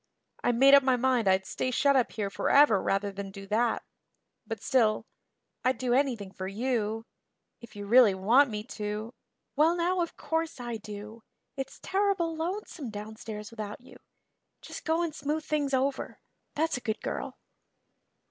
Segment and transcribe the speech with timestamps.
[0.43, 3.83] I made up my mind I'd stay shut up here forever rather than do that.
[4.47, 5.05] But still
[5.63, 7.05] I'd do anything for you
[7.59, 9.13] if you really want me to"
[9.55, 11.21] "Well now, of course I do.
[11.55, 13.97] It's terrible lonesome downstairs without you.
[14.59, 16.17] Just go and smooth things over
[16.55, 17.37] that's a good girl."